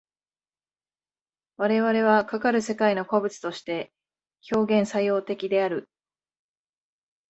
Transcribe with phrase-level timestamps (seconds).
[1.57, 3.93] 我々はかかる世界の個物として
[4.51, 5.91] 表現作用的である。